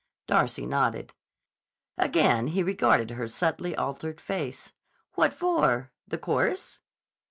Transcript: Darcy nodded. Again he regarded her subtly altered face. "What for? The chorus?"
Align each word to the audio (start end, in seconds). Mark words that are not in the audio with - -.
Darcy 0.25 0.65
nodded. 0.65 1.13
Again 1.95 2.47
he 2.47 2.63
regarded 2.63 3.11
her 3.11 3.27
subtly 3.27 3.75
altered 3.75 4.19
face. 4.19 4.73
"What 5.13 5.31
for? 5.31 5.91
The 6.07 6.17
chorus?" 6.17 6.79